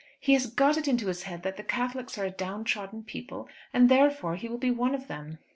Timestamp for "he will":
4.35-4.57